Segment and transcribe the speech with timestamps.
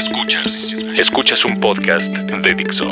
[0.00, 0.74] Escuchas.
[0.96, 2.86] Escuchas un podcast de Dixo.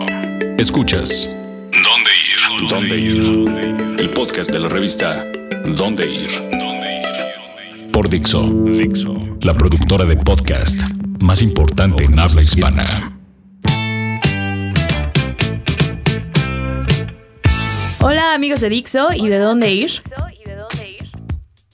[0.59, 1.35] Escuchas.
[1.73, 2.69] ¿Dónde ir?
[2.69, 3.99] ¿Dónde ir?
[3.99, 5.25] El podcast de la revista
[5.65, 6.29] ¿Dónde ir?
[7.93, 8.45] Por Dixo.
[9.41, 10.83] La productora de podcast
[11.21, 13.19] más importante en habla hispana.
[18.01, 20.03] Hola amigos de Dixo y de dónde ir.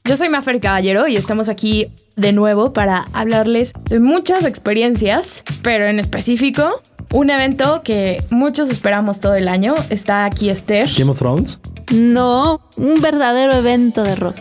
[0.06, 5.86] Yo soy Mafer Caballero y estamos aquí de nuevo para hablarles de muchas experiencias, pero
[5.86, 9.72] en específico un evento que muchos esperamos todo el año.
[9.88, 10.90] Está aquí Esther.
[10.98, 11.58] Game of Thrones.
[11.90, 14.36] No, un verdadero evento de rock.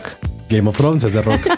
[0.50, 1.40] Game of Thrones es de rock.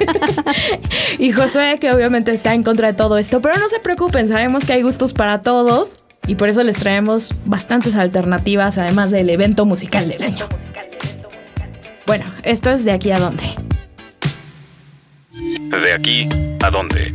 [1.18, 4.64] y Josué, que obviamente está en contra de todo esto, pero no se preocupen, sabemos
[4.64, 5.96] que hay gustos para todos
[6.28, 10.46] y por eso les traemos bastantes alternativas, además del evento musical del año.
[12.06, 13.65] Bueno, esto es de aquí a dónde.
[15.70, 16.28] De aquí
[16.62, 17.14] a dónde.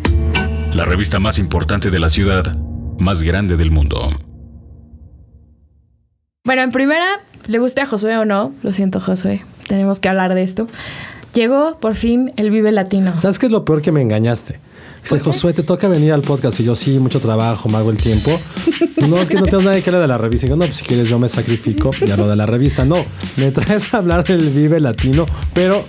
[0.75, 2.55] La revista más importante de la ciudad,
[2.99, 4.09] más grande del mundo.
[6.43, 10.35] Bueno, en primera, le guste a Josué o no, lo siento Josué, tenemos que hablar
[10.35, 10.67] de esto.
[11.33, 13.17] Llegó por fin el Vive Latino.
[13.17, 14.59] ¿Sabes qué es lo peor que me engañaste?
[15.03, 16.59] Dice, Josué, te toca venir al podcast.
[16.59, 18.39] Y yo, sí, mucho trabajo, me hago el tiempo.
[19.07, 20.45] no, es que no tengo nadie que hablar de la revista.
[20.45, 21.91] Y yo, no, pues si quieres, yo me sacrifico.
[22.05, 22.85] Ya lo de la revista.
[22.85, 23.03] No,
[23.37, 25.85] me traes a hablar del Vive Latino, pero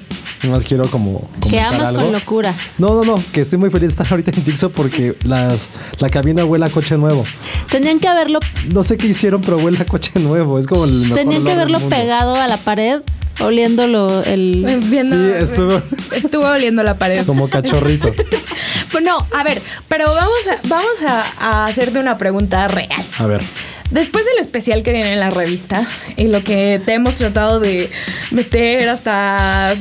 [0.48, 1.28] más quiero como.
[1.48, 2.54] Que amas con locura.
[2.78, 6.10] No, no, no, que estoy muy feliz de estar ahorita en Dixo porque las, la
[6.10, 7.24] cabina huele a coche nuevo.
[7.70, 8.40] Tenían que haberlo.
[8.72, 10.58] No sé qué hicieron, pero huele a coche nuevo.
[10.58, 13.02] Es como el mejor Tenían que haberlo pegado a la pared
[13.40, 15.82] oliéndolo el Viendo, sí estuvo
[16.14, 18.12] estuvo oliendo la pared como cachorrito
[18.92, 23.26] pues no a ver pero vamos a vamos a, a, hacerte una pregunta real a
[23.26, 23.42] ver
[23.90, 27.90] después del especial que viene en la revista y lo que te hemos tratado de
[28.30, 29.74] meter hasta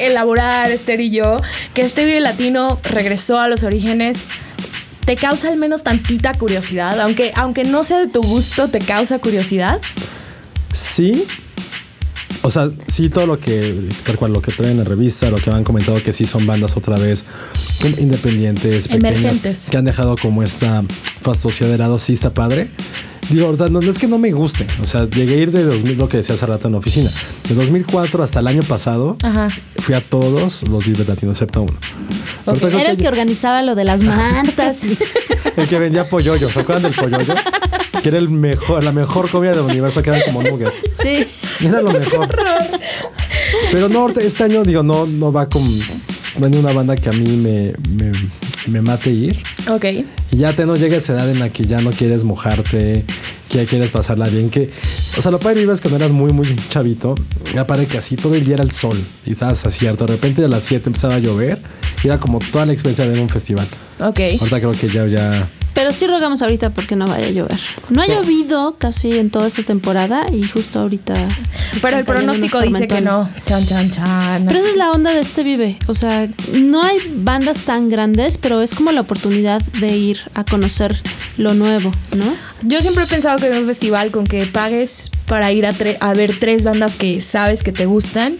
[0.00, 1.40] elaborar Esther y yo
[1.74, 4.26] que este video latino regresó a los orígenes
[5.04, 6.98] ¿Te causa al menos tantita curiosidad?
[6.98, 9.78] Aunque, aunque no sea de tu gusto, ¿te causa curiosidad?
[10.72, 11.26] Sí,
[12.46, 15.36] o sea, sí, todo lo que, tal cual, lo que traen en la revista, lo
[15.36, 17.24] que han comentado que sí son bandas otra vez
[17.98, 20.84] independientes, pequeñas, que han dejado como esta
[21.22, 22.68] fastuosidad de lado, sí está padre.
[23.30, 24.66] Digo, no, es que no me guste.
[24.82, 27.08] O sea, llegué a ir de 2000, lo que decía hace rato en la oficina.
[27.48, 29.48] De 2004 hasta el año pasado, Ajá.
[29.78, 31.72] fui a todos los Vive Latinos, excepto uno.
[32.44, 32.78] Okay.
[32.78, 34.84] Era el que organizaba lo de las mantas.
[34.84, 36.50] el que vendía polloyo.
[36.50, 37.32] ¿Se acuerdan del polloyo?
[38.04, 40.82] que era el mejor, la mejor comida del universo, que eran como nuggets.
[41.02, 41.26] Sí.
[41.60, 42.28] Era lo mejor.
[43.72, 45.62] Pero no, este año, digo, no, no va con.
[46.36, 48.12] Viene una banda que a mí me, me,
[48.66, 49.42] me mate ir.
[49.68, 49.84] Ok.
[50.32, 53.04] Y ya te no llega esa edad en la que ya no quieres mojarte,
[53.48, 54.50] que ya quieres pasarla bien.
[54.50, 54.70] Que,
[55.16, 57.14] o sea, lo padre es cuando eras muy, muy chavito.
[57.54, 59.00] Ya parece que así todo el día era el sol.
[59.24, 61.60] Y estabas así, de repente a las 7 empezaba a llover.
[62.02, 63.66] Y era como toda la experiencia de un festival.
[64.00, 64.20] Ok.
[64.40, 67.58] Ahorita creo que ya, ya pero sí rogamos ahorita porque no vaya a llover.
[67.90, 71.14] No ha llovido casi en toda esta temporada y justo ahorita.
[71.82, 73.28] Pero el pronóstico dice que no.
[73.44, 74.46] Chan, chan, chan.
[74.46, 75.76] Pero esa es la onda de este Vive.
[75.86, 80.44] O sea, no hay bandas tan grandes, pero es como la oportunidad de ir a
[80.44, 81.02] conocer
[81.36, 82.24] lo nuevo, ¿no?
[82.62, 86.14] Yo siempre he pensado que en un festival con que pagues para ir a, a
[86.14, 88.36] ver tres bandas que sabes que te gustan,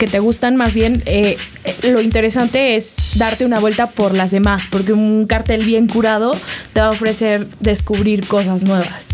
[0.00, 1.36] que te gustan, más bien eh,
[1.82, 6.32] lo interesante es darte una vuelta por las demás, porque un cartel bien curado
[6.72, 9.10] te va a ofrecer descubrir cosas nuevas.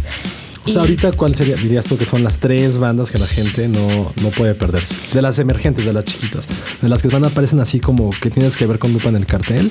[0.64, 1.56] O sea, ahorita, ¿cuál sería?
[1.56, 4.94] Dirías tú que son las tres bandas que la gente no, no puede perderse.
[5.12, 6.48] De las emergentes, de las chiquitas.
[6.80, 9.16] De las que van a aparecen así como que tienes que ver con lupa en
[9.16, 9.70] el cartel.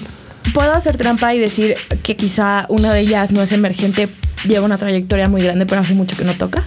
[0.54, 4.10] Puedo hacer trampa y decir que quizá una de ellas no es emergente,
[4.46, 6.64] lleva una trayectoria muy grande, pero hace mucho que no toca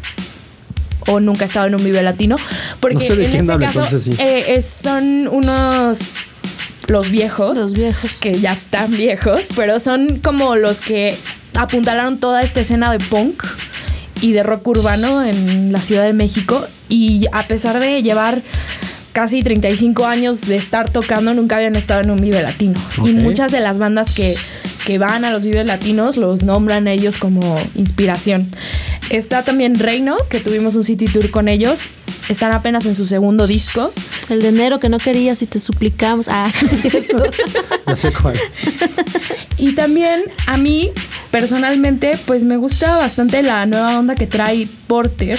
[1.08, 2.36] o nunca ha estado en un Vive Latino.
[2.80, 4.22] Porque no sé de en quién habla, caso, entonces sí.
[4.22, 6.16] eh, son unos
[6.88, 7.56] los viejos.
[7.56, 8.18] Los viejos.
[8.18, 11.16] Que ya están viejos, pero son como los que
[11.54, 13.44] apuntalaron toda esta escena de punk
[14.20, 16.66] y de rock urbano en la Ciudad de México.
[16.88, 18.42] Y a pesar de llevar
[19.12, 22.80] casi 35 años de estar tocando, nunca habían estado en un Vive Latino.
[23.04, 24.36] Y muchas de las bandas que,
[24.86, 28.50] que van a los Vive Latinos los nombran ellos como inspiración.
[29.10, 31.88] Está también Reino, que tuvimos un city tour con ellos.
[32.28, 33.92] Están apenas en su segundo disco.
[34.28, 36.28] El de enero que no querías y te suplicamos.
[36.28, 37.22] Ah, es cierto.
[37.86, 38.38] No sé cuál.
[39.58, 40.92] Y también a mí,
[41.32, 45.38] personalmente, pues me gusta bastante la nueva onda que trae Porter.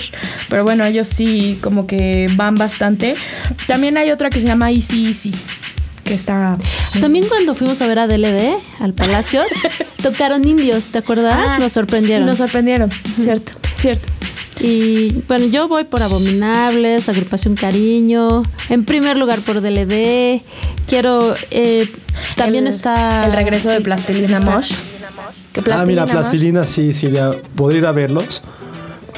[0.50, 3.14] Pero bueno, ellos sí como que van bastante.
[3.66, 5.32] También hay otra que se llama Easy Easy.
[6.04, 6.58] Que está.
[7.00, 9.44] También cuando fuimos a ver a DLD al Palacio,
[10.04, 11.52] tocaron indios, ¿te acuerdas?
[11.52, 12.26] Ah, nos sorprendieron.
[12.26, 14.08] Nos sorprendieron, cierto, cierto.
[14.62, 20.42] Y bueno, yo voy por Abominables, Agrupación Cariño, en primer lugar por DLD.
[20.88, 21.34] Quiero.
[21.52, 21.88] eh,
[22.36, 23.26] también El- está.
[23.26, 24.40] El regreso de Plastilina.
[24.42, 24.74] Mosh.
[25.72, 27.10] Ah, mira, plastilina sí, sí,
[27.56, 28.42] podría ir a verlos,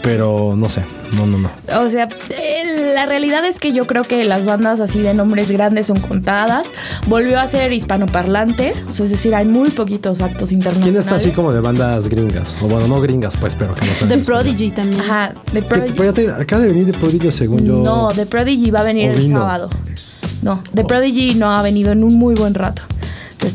[0.02, 0.84] pero no sé,
[1.16, 1.52] no, no, no.
[1.82, 5.52] O sea, eh, la realidad es que yo creo que las bandas así de nombres
[5.52, 6.74] grandes son contadas.
[7.08, 11.06] Volvió a ser hispanoparlante, o sea, es decir, hay muy poquitos actos ¿Quién internacionales.
[11.06, 12.58] está así como de bandas gringas?
[12.62, 14.18] O bueno, no gringas, pues, pero que no son The.
[14.20, 15.02] Prodigy también.
[15.02, 15.94] Ajá, The Prodigy.
[15.98, 17.74] pero ya te- acaba de venir de Prodigy, según yo.
[17.84, 19.70] No, The Prodigy va a venir el sábado.
[20.42, 22.82] No, The Prodigy no ha venido en un muy buen rato.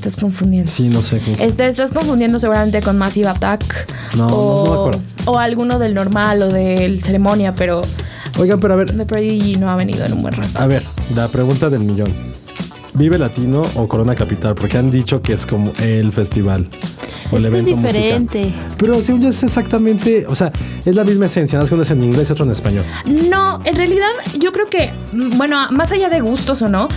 [0.06, 0.70] Estás confundiendo.
[0.70, 1.20] Sí, no sé.
[1.40, 3.92] Este, estás confundiendo seguramente con Massive Attack.
[4.16, 5.00] No, o, no, no me acuerdo.
[5.24, 7.82] O alguno del normal o del ceremonia, pero
[8.38, 10.60] Oigan, pero a ver, The Prodigy no ha venido en un buen rato.
[10.60, 12.12] a ver, la pregunta del millón.
[12.94, 14.54] ¿Vive Latino o Corona Capital?
[14.54, 16.68] Porque han dicho que es como el festival.
[17.32, 18.02] O es el que es evento musical.
[18.02, 18.54] diferente.
[18.78, 20.52] Pero según yo es exactamente, o sea,
[20.84, 22.84] es la misma esencia, nada más que uno es en inglés y otro en español.
[23.28, 24.08] No, en realidad
[24.38, 26.88] yo creo que, mm, bueno, más allá de gustos o no,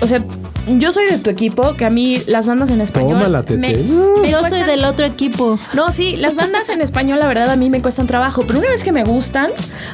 [0.00, 0.24] o sea,
[0.66, 3.18] yo soy de tu equipo, que a mí las bandas en español...
[3.18, 3.58] Tómala, Tete.
[3.58, 3.76] me,
[4.20, 5.58] me Yo soy del otro equipo.
[5.74, 8.70] No, sí, las bandas en español, la verdad, a mí me cuestan trabajo, pero una
[8.70, 9.50] vez que me gustan,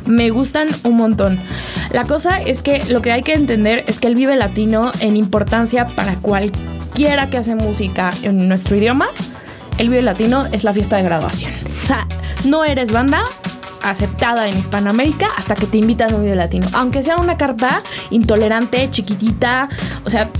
[0.07, 1.41] me gustan un montón.
[1.91, 5.17] La cosa es que lo que hay que entender es que el Vive Latino, en
[5.17, 9.09] importancia para cualquiera que hace música en nuestro idioma,
[9.79, 11.53] el Vive Latino es la fiesta de graduación.
[11.83, 12.07] O sea,
[12.45, 13.23] no eres banda
[13.83, 16.67] aceptada en Hispanoamérica hasta que te invitan a un Vive Latino.
[16.73, 19.69] Aunque sea una carpa intolerante, chiquitita,
[20.05, 20.31] o sea,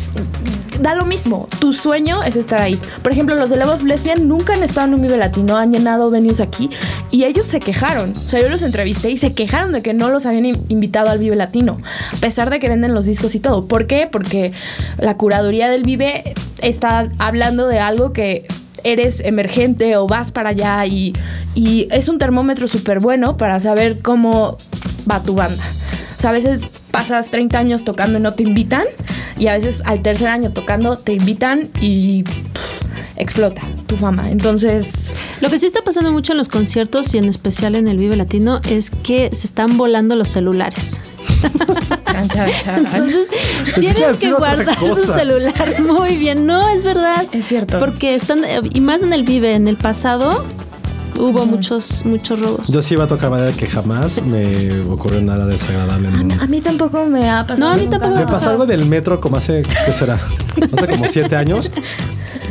[0.81, 1.49] da lo mismo.
[1.61, 2.79] Tu sueño es estar ahí.
[3.03, 5.73] Por ejemplo, los de Love of Lesbian nunca han estado en un Vive Latino, han
[5.73, 6.71] llenado venues aquí
[7.11, 8.13] y ellos se quejaron.
[8.13, 11.11] O sea, yo los entrevisté y se quejaron de que no los habían in- invitado
[11.11, 11.79] al Vive Latino,
[12.13, 13.69] a pesar de que venden los discos y todo.
[13.69, 14.09] ¿Por qué?
[14.11, 14.53] Porque
[14.99, 18.47] la curaduría del Vive está hablando de algo que
[18.85, 21.13] eres emergente o vas para allá y,
[21.55, 24.57] y es un termómetro súper bueno para saber cómo
[25.11, 25.63] va tu banda.
[26.17, 28.85] O sea, a veces pasas 30 años tocando y no te invitan
[29.37, 32.83] y a veces al tercer año tocando te invitan y pff,
[33.17, 34.31] explota tu fama.
[34.31, 37.99] Entonces, Lo que sí está pasando mucho en los conciertos y en especial en el
[37.99, 41.01] Vive Latino es que se están volando los celulares.
[42.13, 42.87] chan, chan, chan.
[42.87, 43.29] Entonces,
[43.77, 46.47] decir que guardar su celular muy bien.
[46.47, 47.25] No, es verdad.
[47.33, 47.79] Es cierto.
[47.79, 50.45] Porque están, y más en el Vive, en el pasado
[51.19, 52.69] hubo muchos, muchos robos.
[52.69, 56.09] Yo sí iba a tocar manera que jamás me ocurrió nada desagradable.
[56.09, 57.69] a mí tampoco me ha pasado.
[57.69, 57.99] No, a mí nunca.
[57.99, 60.15] tampoco Me pasó algo del metro como hace, ¿qué será?
[60.15, 61.71] Hace como siete años.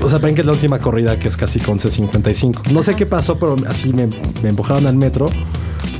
[0.02, 2.72] O sea, ven que es la última corrida que es casi con C55.
[2.72, 4.08] No sé qué pasó, pero así me,
[4.42, 5.28] me empujaron al metro.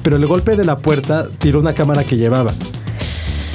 [0.02, 2.52] Pero el golpe de la puerta tiró una cámara que llevaba.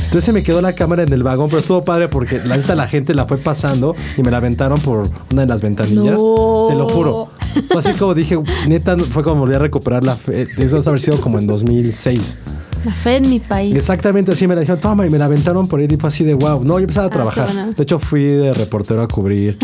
[0.07, 2.75] Entonces se me quedó la cámara en el vagón, pero estuvo padre porque la neta
[2.75, 6.15] la gente la fue pasando y me la aventaron por una de las ventanillas.
[6.15, 6.67] No.
[6.69, 7.29] Te lo juro.
[7.69, 10.47] Fue así como dije, neta, fue como volví a recuperar la fe.
[10.57, 12.39] Eso debe haber sido como en 2006.
[12.85, 13.75] La fe en mi país.
[13.77, 16.25] Exactamente así me la dijeron, toma, y me la aventaron por ahí y fue así
[16.25, 16.63] de wow.
[16.63, 17.53] No, yo empezaba a qué trabajar.
[17.53, 17.73] bueno.
[17.73, 19.59] De hecho, fui de reportero a cubrir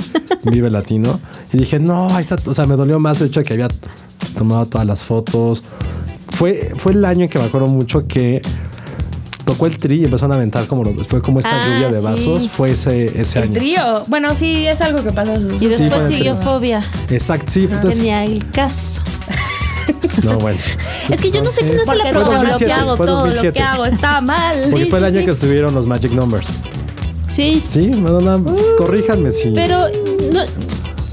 [0.45, 1.21] Vive Latino
[1.53, 2.37] y dije, no, ahí está.
[2.47, 3.69] O sea, me dolió más el hecho de que había
[4.37, 5.63] tomado todas las fotos.
[6.31, 8.43] Fue, fue el año en que me acuerdo mucho que
[9.45, 11.99] tocó el tri y empezaron a aventar como lo- fue como esta Ah, lluvia de
[12.01, 12.05] sí.
[12.05, 12.49] vasos.
[12.49, 13.55] Fue ese, ese El año.
[13.55, 14.03] trío.
[14.09, 15.35] Bueno, sí, es algo que pasa.
[15.35, 16.37] y después siguió.
[16.37, 16.83] Fobia.
[17.11, 17.67] Exacto, sí.
[17.67, 19.03] Que Entonces, ni el caso.
[20.25, 20.59] no, bueno.
[21.11, 23.13] Es que yo no sé quién es Fue todo lo que 2007, hago, todo lo
[23.23, 23.53] 2007.
[23.53, 24.61] que hago está mal.
[24.71, 25.25] Porque Sí, fue el año sí.
[25.25, 26.47] que estuvieron los Magic Numbers.
[27.29, 29.51] Sí, Sí, no, no, no, corríjanme si.
[29.51, 29.87] pero
[30.33, 30.41] no,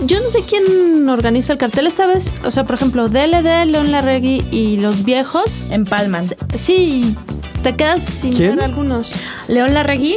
[0.05, 2.29] yo no sé quién organiza el cartel esta vez.
[2.45, 5.69] O sea, por ejemplo, DLD, León Larregui y los viejos.
[5.71, 6.23] Empalman.
[6.55, 7.15] Sí,
[7.63, 8.55] te quedas sin ¿Quién?
[8.55, 9.13] ver algunos.
[9.47, 10.15] León Larregui,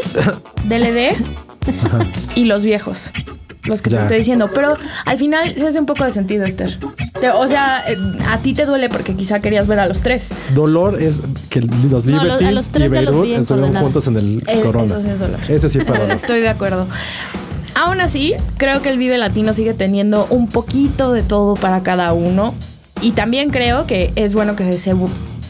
[0.65, 1.15] DLD
[2.35, 3.11] y los viejos.
[3.65, 3.99] Los que Ya.
[3.99, 4.51] te estoy diciendo.
[4.53, 4.75] Pero
[5.07, 6.77] al final se hace un poco de sentido, Esther.
[7.21, 7.97] Te- o sea, eh,
[8.29, 10.31] a ti te duele porque quizá querías ver a los tres.
[10.53, 14.07] Dolor es que los No, a los- a Libertines los tres y los estuvieron juntos
[14.09, 14.87] en el Eh, Corona.
[14.87, 15.41] eso sí es dolor.
[15.49, 16.11] Ese sí fue dolor.
[16.17, 16.89] Estoy de acuerdo.
[17.77, 22.13] Aún así, creo que el Vive Latino sigue teniendo un poquito de todo para cada
[22.13, 22.55] uno.
[23.01, 24.95] Y también creo que es bueno que se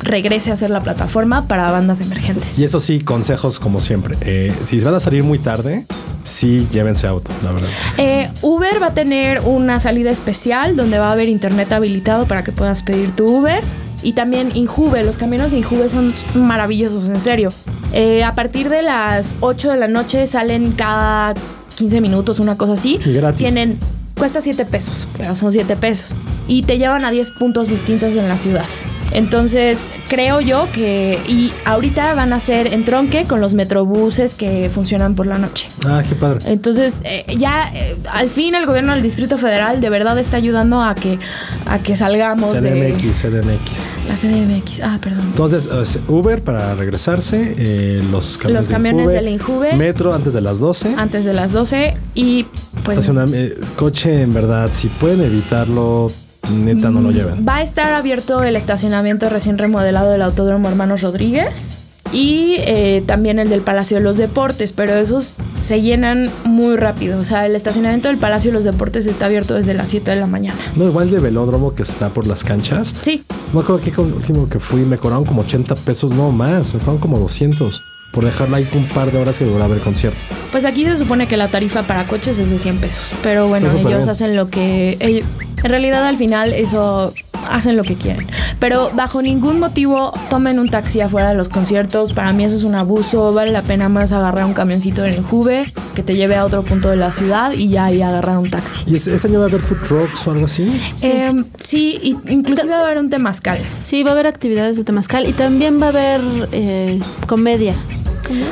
[0.03, 2.59] regrese a ser la plataforma para bandas emergentes.
[2.59, 4.17] Y eso sí, consejos como siempre.
[4.23, 5.87] Eh, si van a salir muy tarde,
[6.25, 7.69] sí llévense auto, la verdad.
[7.99, 12.45] Eh, Uber va a tener una salida especial donde va a haber internet habilitado para
[12.45, 13.63] que puedas pedir tu Uber.
[14.05, 17.51] Y también Injuve, los camiones de Injuve son maravillosos, en serio.
[17.93, 21.35] Eh, a partir de las 8 de la noche salen cada
[21.77, 22.99] 15 minutos, una cosa así.
[23.05, 23.39] Y gratis.
[23.39, 23.79] Tienen,
[24.19, 26.17] cuesta 7 pesos, pero son 7 pesos.
[26.49, 28.67] Y te llevan a 10 puntos distintos en la ciudad.
[29.15, 31.19] Entonces, creo yo que.
[31.29, 35.69] Y ahorita van a ser en tronque con los metrobuses que funcionan por la noche.
[35.87, 36.41] Ah, qué padre.
[36.51, 40.83] Entonces, eh, ya eh, al fin el gobierno del Distrito Federal de verdad está ayudando
[40.83, 41.19] a que,
[41.67, 43.87] a que salgamos de CDMX, CDMX.
[44.09, 44.81] la CDMX.
[44.83, 45.27] Ah, perdón.
[45.27, 49.77] Entonces, es Uber para regresarse, eh, los camiones, Los camiones de la Injuve.
[49.77, 50.95] Metro antes de las 12.
[50.97, 52.47] Antes de las 12 y
[52.85, 56.11] pues eh, coche, en verdad, si pueden evitarlo,
[56.51, 57.47] neta no lo Mm, lleven.
[57.49, 61.79] Va a estar abierto el estacionamiento recién remodelado del Autódromo Hermanos Rodríguez
[62.13, 67.19] y eh, también el del Palacio de los Deportes, pero esos se llenan muy rápido.
[67.19, 70.17] O sea, el estacionamiento del Palacio de los Deportes está abierto desde las 7 de
[70.21, 70.59] la mañana.
[70.77, 72.95] No, igual de velódromo que está por las canchas.
[73.01, 73.23] Sí,
[73.55, 76.81] me acuerdo que con- último que fui me cobraron como 80 pesos, no más, me
[76.81, 77.81] cobraron como 200
[78.13, 80.19] por dejarla ahí un par de horas que duraba el concierto.
[80.51, 83.71] pues aquí se supone que la tarifa para coches es de 100 pesos, pero bueno,
[83.71, 84.09] ellos bien.
[84.11, 85.25] hacen lo que...
[85.63, 87.13] en realidad al final eso
[87.51, 88.27] hacen lo que quieren.
[88.61, 92.13] Pero bajo ningún motivo tomen un taxi afuera de los conciertos.
[92.13, 93.33] Para mí eso es un abuso.
[93.33, 96.63] Vale la pena más agarrar un camioncito en el Juve que te lleve a otro
[96.63, 98.85] punto de la ciudad y ya ahí agarrar un taxi.
[98.87, 100.81] ¿Y este, este año va a haber food trucks o algo así?
[100.95, 101.11] Sí.
[101.11, 103.59] Em, sí, y inclusive va a haber un temazcal.
[103.83, 106.21] Sí, va a haber actividades de Temazcal y también va a haber
[106.53, 107.75] eh, comedia.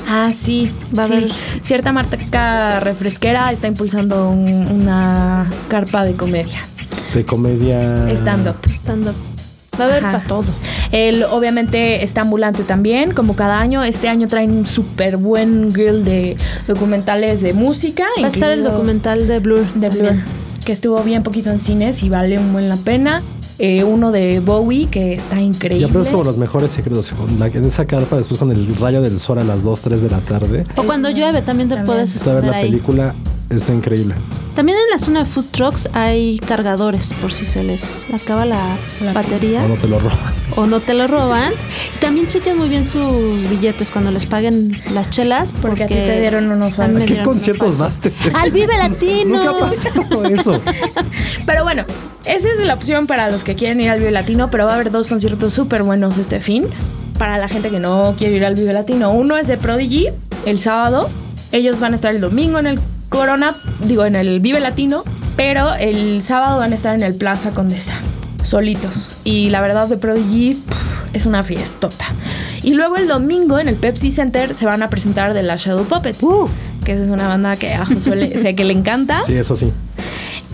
[0.09, 1.13] Ah, sí, Va a sí.
[1.13, 6.59] haber- Cierta marca refresquera está impulsando un- una carpa de comedia.
[7.15, 8.09] De comedia.
[8.15, 8.57] Stand-up.
[8.69, 9.15] Stand-up.
[9.81, 10.19] Va a haber Ajá.
[10.19, 10.45] para todo.
[10.93, 13.83] Él obviamente está ambulante también, como cada año.
[13.83, 16.37] Este año traen un súper buen grill de
[16.69, 18.05] documentales de música.
[18.23, 19.65] Va a estar el documental de Blur.
[19.75, 20.25] de Blur, también.
[20.65, 23.23] que estuvo bien poquito en cines y vale un buen la pena.
[23.59, 25.85] Eh, uno de Bowie, que está increíble.
[25.87, 27.13] aprendes como los mejores secretos.
[27.13, 30.01] con la- en esa carpa, después con el rayo del sol a las 2, 3
[30.03, 30.65] de la tarde.
[30.77, 31.87] O cuando llueve también te También.
[31.97, 32.71] puedes Está a ver esconder la ahí.
[32.71, 33.15] película,
[33.51, 34.15] está increíble.
[34.55, 38.77] También en la zona de food trucks hay cargadores por si se les acaba la,
[39.01, 40.19] La- batería O no te lo roban.
[40.57, 41.53] o no te lo roban.
[41.97, 45.53] Y también chequen muy bien sus billetes cuando les paguen las chelas.
[45.53, 47.85] Porque, Porque a ti te dieron unos a mí me ¿A qué conciertos falso.
[47.85, 48.01] vas?
[48.01, 49.37] Te- Al Vive Latino.
[49.37, 50.61] Nunca ha pasado eso.
[51.47, 51.85] Pero bueno,
[52.25, 54.75] esa es la opción para los que quieren ir al Vive Latino, pero va a
[54.75, 56.67] haber dos conciertos súper buenos este fin.
[57.19, 59.13] Para la gente que no quiere ir al Vive Latino.
[59.13, 60.09] Uno es de Prodigy,
[60.47, 61.09] el sábado.
[61.53, 62.81] Ellos van a estar el domingo en el
[63.11, 65.05] Corona, digo, en el Vive Latino,
[65.37, 67.93] pero el sábado van a estar en el Plaza Condesa,
[68.43, 69.11] solitos.
[69.25, 72.07] Y la verdad de Prodigy pff, es una fiestota.
[72.63, 75.85] Y luego el domingo en el Pepsi Center se van a presentar de la Shadow
[75.85, 76.49] Puppets, Uh.
[76.85, 79.23] que esa es una banda que a Josué sé que le encanta.
[79.23, 79.73] Sí, eso sí.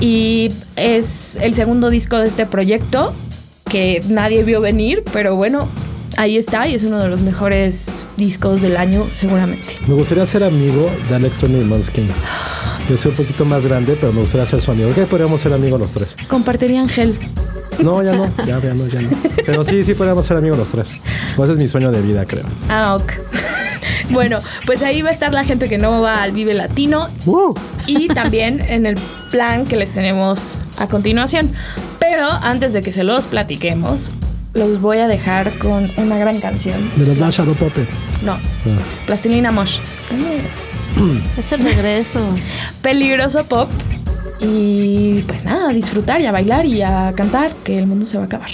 [0.01, 3.13] Y es el segundo disco de este proyecto
[3.69, 5.69] que nadie vio venir, pero bueno,
[6.17, 9.77] ahí está y es uno de los mejores discos del año seguramente.
[9.87, 12.09] Me gustaría ser amigo de Alex Turner y Måneskin.
[12.89, 14.91] Yo soy un poquito más grande, pero me gustaría ser su amigo.
[14.95, 16.17] ¿Qué podríamos ser amigos los tres?
[16.29, 17.19] Compartirían gel.
[17.83, 19.11] No, ya no, ya, ya no, ya no.
[19.45, 20.93] Pero sí, sí podríamos ser amigos los tres.
[21.35, 22.45] Pues ese es mi sueño de vida, creo.
[22.71, 23.13] Ah, ok.
[24.11, 27.55] bueno, pues ahí va a estar la gente que no va al Vive Latino Uh,
[27.87, 28.97] y también en el
[29.31, 31.53] plan que les tenemos a continuación.
[31.99, 34.13] Pero antes de que se los platiquemos,
[34.57, 36.77] los voy a dejar con una gran canción.
[36.97, 37.95] de los Black Shadow Puppets.
[38.25, 38.39] No, Ah.
[39.07, 39.79] Plastilina Mosh.
[41.39, 42.21] Es el regreso.
[42.83, 43.69] peligroso pop.
[44.41, 48.17] Y pues nada, a disfrutar y a bailar y a cantar, que el mundo se
[48.17, 48.51] va a acabar.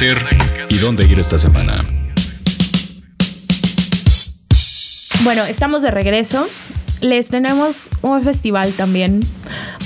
[0.00, 0.16] Hacer
[0.70, 1.84] y dónde ir esta semana?
[5.24, 6.46] Bueno, estamos de regreso.
[7.02, 9.20] Les tenemos un festival también.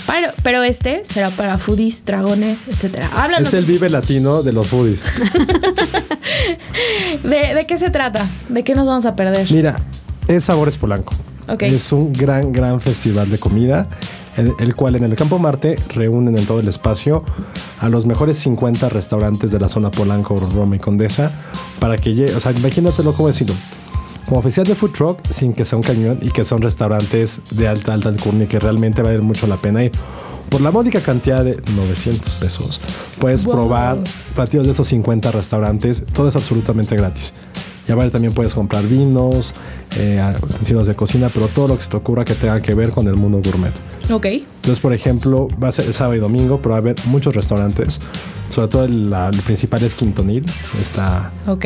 [0.06, 3.10] Pero, pero este será para foodies, dragones, etcétera.
[3.12, 3.48] Háblanos.
[3.48, 5.02] Es el Vive Latino de los foodies.
[7.24, 8.24] ¿De, de qué se trata?
[8.48, 9.50] ¿De qué nos vamos a perder?
[9.50, 9.74] Mira,
[10.28, 11.12] es Sabores Polanco.
[11.48, 11.62] Ok.
[11.62, 13.88] Es un gran, gran festival de comida,
[14.36, 17.24] el, el cual en el Campo Marte reúnen en todo el espacio
[17.80, 21.30] a los mejores 50 restaurantes de la zona Polanco, Roma y Condesa
[21.78, 23.54] para que llegue, o sea, imagínatelo cómo decirlo.
[24.26, 27.68] Como oficial de food truck, sin que sea un cañón y que son restaurantes de
[27.68, 29.92] alta, alta alcurnia que realmente vale mucho la pena ir.
[30.48, 32.80] Por la módica cantidad de 900 pesos,
[33.18, 33.54] puedes Wow.
[33.54, 33.98] probar
[34.34, 36.06] platillos de esos 50 restaurantes.
[36.12, 37.34] Todo es absolutamente gratis.
[37.86, 39.52] Y aparte también puedes comprar vinos,
[39.98, 42.90] eh, utensilios de cocina, pero todo lo que se te ocurra que tenga que ver
[42.90, 43.72] con el mundo gourmet.
[44.10, 44.24] Ok.
[44.26, 47.34] Entonces, por ejemplo, va a ser el sábado y domingo, pero va a haber muchos
[47.34, 48.00] restaurantes.
[48.50, 50.44] Sobre todo el, la- el principal es Quintonil,
[50.80, 51.64] esta Ok.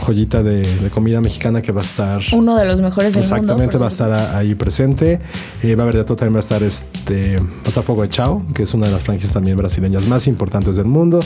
[0.00, 2.20] joyita de, de comida mexicana que va a estar...
[2.32, 3.36] Uno de los mejores del mundo.
[3.36, 5.18] Exactamente, va a estar a- ahí presente.
[5.62, 8.08] Eh, va a haber de todo, también va a estar este, va a estar de
[8.08, 11.20] Chao, que es una de las franquicias también brasileñas más importantes del mundo,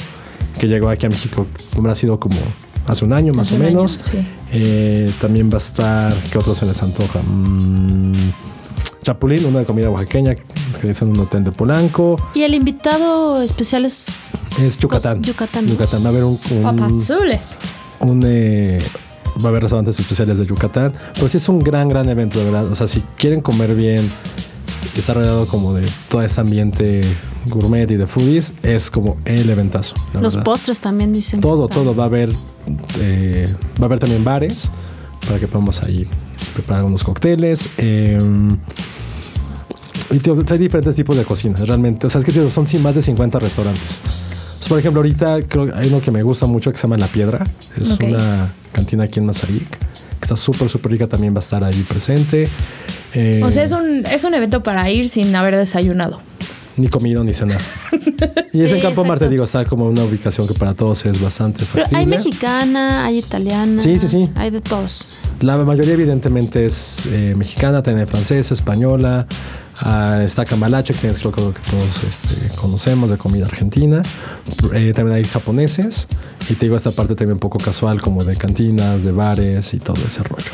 [0.58, 2.36] que llegó aquí a México, habrá sido como
[2.86, 3.92] hace un año más Hace o año, menos.
[4.00, 4.18] sí.
[4.52, 7.20] Eh, también va a estar, ¿qué otros se les antoja?
[7.22, 8.12] Mm,
[9.02, 12.16] Chapulín, una de comida oaxaqueña, que dicen un hotel de Polanco.
[12.34, 14.06] Y el invitado especial es
[14.60, 15.22] Es Yucatán.
[15.22, 15.66] Yucatán.
[15.66, 16.02] Yucatán.
[16.04, 17.00] Va a haber un, un-
[18.00, 18.78] un, eh,
[19.42, 20.92] va a haber restaurantes especiales de Yucatán.
[21.14, 22.66] Pero sí es un gran, gran evento, de verdad.
[22.70, 24.06] O sea, si quieren comer bien,
[25.00, 27.00] y estar rodeado como de todo ese ambiente
[27.46, 29.94] gourmet y de foodies, es como el eventazo.
[30.14, 30.44] los verdad.
[30.44, 31.40] postres también dicen.
[31.40, 31.94] Todo, todo.
[31.94, 32.30] Va a haber,
[33.00, 33.46] eh,
[33.80, 34.70] va a haber también bares
[35.26, 36.06] para que podamos ahí
[36.54, 37.70] preparar unos cócteles.
[37.78, 38.18] eh,
[40.12, 42.06] y tío, hay diferentes tipos de cocina, realmente.
[42.06, 44.00] O sea, es que tío, son más de 50 restaurantes.
[44.04, 46.96] Entonces, por ejemplo, ahorita creo que hay uno que me gusta mucho que se llama
[46.98, 47.46] La Piedra.
[47.80, 48.02] Es Ok.
[48.08, 49.68] una cantina aquí en Mazarik.
[49.70, 51.06] Que está súper, súper rica.
[51.06, 52.48] También va a estar ahí presente.
[53.14, 56.20] Eh, O sea, es un, es un evento para ir sin haber desayunado.
[56.76, 57.60] Ni comido ni cenar.
[58.52, 61.64] y es en Campo Marte, digo, está como una ubicación que para todos es bastante
[61.72, 62.16] Pero hay factible.
[62.16, 63.82] mexicana, hay italiana.
[63.82, 64.30] Sí, sí, sí.
[64.36, 65.10] Hay de todos.
[65.40, 69.26] La mayoría evidentemente es eh, mexicana, también hay francesa, española.
[69.82, 74.00] ah, está cambalache, que es creo que todos este, conocemos de comida argentina.
[74.72, 76.08] Eh, también hay japoneses.
[76.48, 79.80] Y te digo esta parte también un poco casual, como de cantinas, de bares y
[79.80, 80.50] todo ese rollo.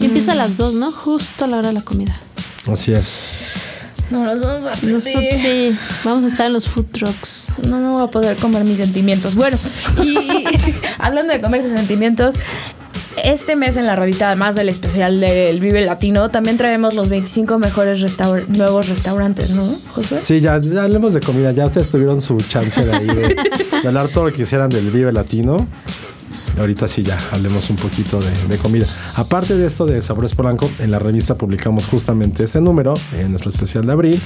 [0.00, 0.90] Y empieza a las dos, ¿no?
[0.90, 2.16] Justo a la hora de la comida.
[2.70, 3.20] Así es.
[4.10, 7.52] No nos vamos a Nosotros sí, vamos a estar en los food trucks.
[7.62, 9.36] No me voy a poder comer mis sentimientos.
[9.36, 9.56] Bueno,
[10.02, 10.16] y
[10.98, 12.34] hablando de comerse sentimientos,
[13.22, 17.58] este mes en la revista, además del especial del Vive Latino, también traemos los 25
[17.60, 20.18] mejores restaur- nuevos restaurantes, ¿no, Josué?
[20.22, 21.52] Sí, ya, ya hablemos de comida.
[21.52, 23.36] Ya ustedes tuvieron su chance de ahí de,
[23.82, 25.56] de hablar todo lo que quisieran del Vive Latino.
[26.58, 28.86] Ahorita sí, ya hablemos un poquito de, de comida.
[29.16, 33.50] Aparte de esto de Sabores Polanco, en la revista publicamos justamente este número, en nuestro
[33.50, 34.20] especial de abril,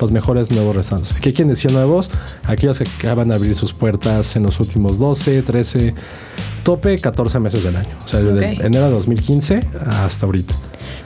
[0.00, 1.20] los mejores nuevos restaurantes.
[1.20, 2.10] ¿Qué quieren decir nuevos?
[2.44, 5.94] Aquellos que acaban de abrir sus puertas en los últimos 12, 13,
[6.62, 7.96] tope 14 meses del año.
[8.04, 10.54] O sea, desde enero de 2015 hasta ahorita.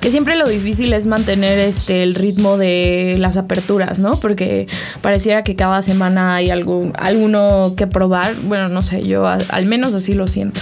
[0.04, 4.10] Que siempre lo difícil es mantener este el ritmo de las aperturas, ¿no?
[4.12, 4.66] Porque
[5.00, 8.34] pareciera que cada semana hay algún, alguno que probar.
[8.42, 10.60] Bueno, no sé, yo a- al menos así lo siento.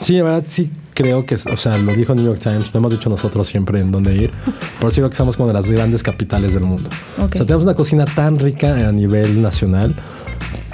[0.00, 2.90] Sí, la verdad sí creo que, o sea, lo dijo New York Times, lo hemos
[2.90, 4.32] dicho nosotros siempre en dónde ir.
[4.80, 6.90] Por eso creo que somos como de las grandes capitales del mundo.
[7.16, 9.94] O sea, tenemos una cocina tan rica a nivel nacional,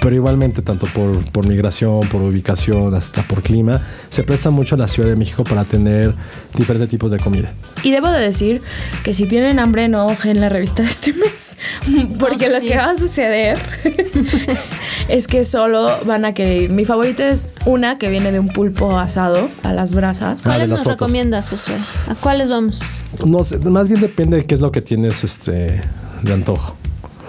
[0.01, 4.87] pero igualmente tanto por, por migración, por ubicación, hasta por clima, se presta mucho la
[4.87, 6.13] Ciudad de México para tener
[6.55, 7.51] diferentes tipos de comida.
[7.83, 8.61] Y debo de decir
[9.03, 11.57] que si tienen hambre no en la revista de este mes,
[12.19, 12.67] porque No, lo sí.
[12.67, 13.57] que va a suceder
[15.07, 16.69] es que solo van a querer.
[16.69, 20.45] Mi favorita es una que viene de un pulpo asado a las brasas.
[20.45, 20.93] Ah, ¿Cuáles nos fotos.
[20.93, 21.75] recomiendas, Josué?
[22.07, 23.03] ¿A cuáles vamos?
[23.25, 25.81] No sé, más bien depende de qué es lo que tienes este,
[26.21, 26.75] de antojo.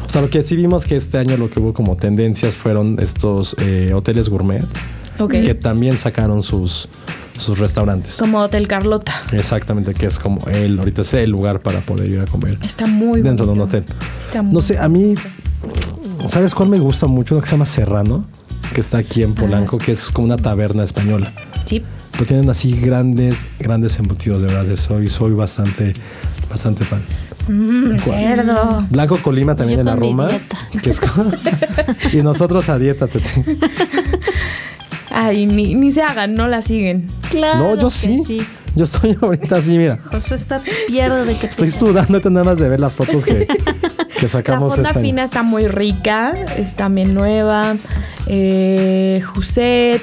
[0.09, 2.97] O sea, lo que sí vimos que este año lo que hubo como tendencias fueron
[2.99, 4.65] estos eh, hoteles gourmet
[5.19, 5.33] Ok.
[5.45, 6.89] que también sacaron sus,
[7.37, 8.17] sus restaurantes.
[8.17, 9.13] Como Hotel Carlota.
[9.33, 12.87] Exactamente, que es como el, ahorita es el lugar para poder ir a comer Está
[12.87, 13.85] muy dentro de un hotel.
[14.19, 15.15] Está muy No sé, a mí,
[16.27, 17.35] ¿sabes cuál me gusta mucho?
[17.35, 18.25] Uno que se llama Serrano,
[18.73, 21.33] que está aquí en Polanco, que es como una taberna española.
[21.67, 21.83] Sí.
[22.13, 24.75] Pero tienen así grandes, grandes embutidos, de verdad.
[24.77, 25.93] Soy, soy bastante,
[26.49, 27.03] bastante fan.
[27.49, 28.85] Mm, cerdo.
[28.91, 30.29] Blanco Colima también Yo en la Roma.
[30.29, 30.59] dieta.
[30.83, 31.31] Que es como-
[32.13, 33.45] y nosotros a dieta, Tete.
[35.11, 37.11] Ay, ni, ni se hagan, no la siguen.
[37.31, 37.59] Claro.
[37.59, 38.43] No, yo que sí.
[38.75, 39.99] Yo estoy ahorita así, mira.
[40.13, 43.49] Josué está pierde de que te Estoy sudando, nada más de ver las fotos que,
[44.21, 45.07] que sacamos La fonda este año.
[45.09, 47.77] fina está muy rica, es también nueva.
[48.27, 50.03] Eh, Juset.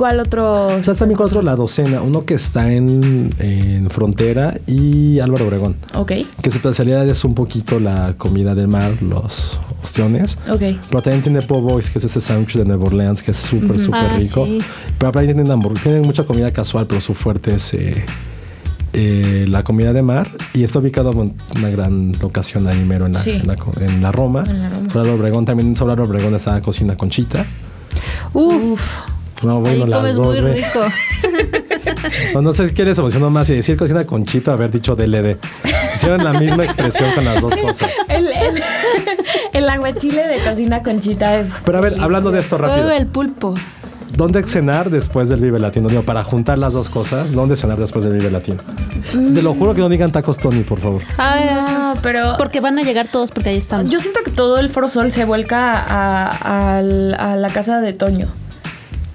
[0.00, 0.70] ¿Cuál otro?
[0.78, 5.76] Está también con otro, la docena, uno que está en, en Frontera y Álvaro Obregón.
[5.94, 10.38] Ok, Que su especialidad es un poquito la comida del mar, los ostiones.
[10.50, 10.62] ok.
[10.88, 13.78] Pero también tiene Po' Boys, que es este sándwich de Nueva Orleans, que es súper,
[13.78, 14.46] súper Ah, rico.
[14.46, 14.60] sí.
[14.96, 18.02] Pero también tienen, hambur- tienen mucha comida casual, pero su fuerte es eh,
[18.94, 20.30] eh, la comida de mar.
[20.54, 23.32] Y está ubicado en una gran locación ahí mero en la, Sí.
[23.32, 24.44] en la, en la Roma.
[24.48, 25.12] En la Roma.
[25.12, 27.44] Obregón, también sobre Álvaro Obregón está la cocina Conchita.
[28.32, 28.80] Uf,
[29.42, 30.80] No, ahí bueno, las comes dos, muy rico.
[32.34, 35.36] No, no sé qué les emocionó más, si decir cocina Conchita o haber dicho DLD.
[35.94, 37.90] Hicieron la misma expresión con las dos cosas.
[38.08, 38.62] El, el,
[39.52, 41.62] el aguachile de cocina conchita es.
[41.64, 42.86] Pero a ver, hablando de esto rápido.
[42.86, 43.54] Huevo el pulpo.
[44.16, 45.88] ¿Dónde cenar después del Vive Latino?
[45.88, 48.62] Digo, para juntar las dos cosas, ¿dónde cenar después del Vive Latino?
[49.34, 51.02] Te lo juro que no digan tacos Tony, por favor.
[51.16, 52.34] Ay, No, pero.
[52.38, 53.90] porque van a llegar todos porque ahí estamos.
[53.90, 58.28] Yo siento que todo el Foro Sol se vuelca a la casa de Toño.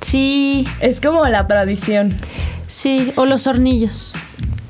[0.01, 2.13] Sí, Es como la tradición.
[2.67, 4.15] sí, o los hornillos.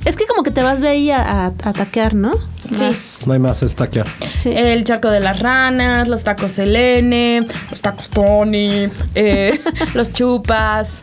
[0.05, 2.33] Es que como que te vas de ahí a, a, a taquear, ¿no?
[2.71, 2.83] Sí.
[2.83, 3.23] Más.
[3.25, 4.05] No hay más estaquear.
[4.29, 4.51] Sí.
[4.53, 9.59] El charco de las ranas, los tacos Selene, los tacos Tony, eh,
[9.95, 10.99] los chupas.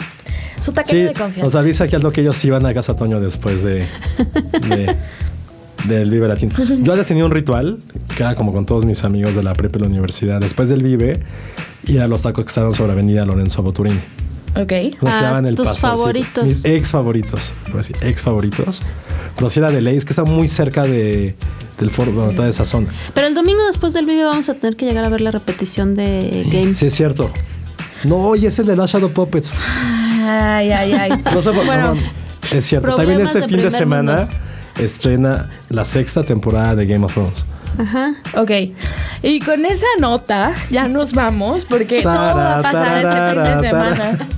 [0.60, 1.42] Su taquería Sí, de confianza.
[1.44, 3.88] nos avisa aquí algo que ellos iban a casa Toño después de,
[4.68, 4.96] de-
[5.84, 6.54] del Vive Latino.
[6.80, 7.78] Yo había tenido un ritual,
[8.16, 10.82] que era como con todos mis amigos de la prepa y la universidad, después del
[10.82, 11.20] Vive,
[11.86, 13.98] ir a los tacos que estaban sobre Avenida Lorenzo Boturini.
[14.56, 14.72] ok.
[15.00, 15.96] No se Ah, llaman el tus pastorcito.
[15.98, 16.44] favoritos.
[16.44, 17.54] Mis ex favoritos.
[17.66, 18.82] Voy a decir, ex favoritos.
[19.36, 21.34] Pero era de ley, es que está muy cerca de,
[21.78, 22.88] del foro, bueno, toda esa zona.
[23.14, 25.94] Pero el domingo después del video vamos a tener que llegar a ver la repetición
[25.94, 26.76] de Game.
[26.76, 27.30] Sí, es cierto.
[28.04, 29.50] No, y es el de Last Shadow Puppets.
[30.20, 31.10] Ay, ay, ay.
[31.34, 32.00] No sé por- bueno, no,
[32.52, 32.94] es cierto.
[32.94, 34.32] También este de fin de semana mundo.
[34.78, 37.46] Estrena la sexta temporada de Game of Thrones.
[37.78, 38.14] Ajá.
[38.36, 38.50] ok.
[39.22, 43.68] Y con esa nota ya nos vamos porque todo va a pasar este fin de
[43.68, 44.18] semana.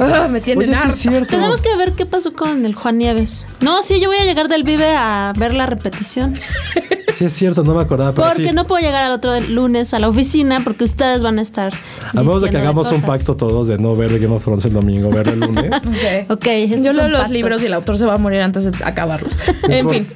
[0.00, 1.26] Ah, me tienen Oye, sí es cierto.
[1.26, 3.46] Tenemos que ver qué pasó con el Juan Nieves.
[3.60, 6.34] No, sí, yo voy a llegar del Vive a ver la repetición.
[7.14, 8.52] Sí es cierto, no me acordaba, pero Porque sí.
[8.52, 11.72] no puedo llegar al otro lunes a la oficina porque ustedes van a estar.
[12.12, 14.72] A menos de que hagamos un pacto todos de no ver Game of Thrones el
[14.74, 15.70] domingo, verlo el lunes.
[15.84, 16.26] No sé.
[16.28, 17.34] Ok, este Yo leo los pacto.
[17.34, 19.38] libros y el autor se va a morir antes de acabarlos.
[19.68, 20.06] En fin.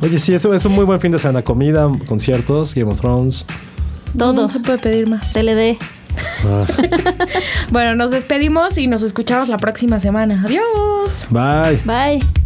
[0.00, 1.42] Oye, sí, eso es un muy buen fin de semana.
[1.42, 3.46] Comida, conciertos, Game of Thrones.
[4.16, 4.32] Todo.
[4.34, 5.32] No se puede pedir más.
[5.32, 5.76] TLD.
[6.44, 6.64] Ah,
[7.70, 10.42] Bueno, nos despedimos y nos escuchamos la próxima semana.
[10.46, 11.26] Adiós.
[11.30, 11.80] bye.
[11.84, 12.45] Bye.